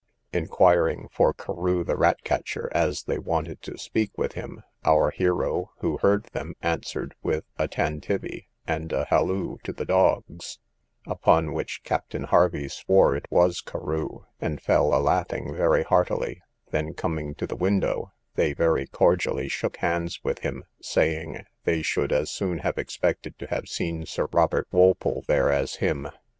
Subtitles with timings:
[0.33, 5.73] Inquiring for Carew, the rat catcher, as they wanted to speak with him; our hero,
[5.81, 10.57] who heard them, answered with a tantivy, and a halloo to the dogs;
[11.05, 16.41] upon which Captain Hervey swore it was Carew, and fell a laughing very heartily,
[16.71, 22.11] then coming to the window, they very cordially shook hands with him, saying, they should
[22.11, 26.07] as soon have expected to have seen Sir Robert Walpole there as him.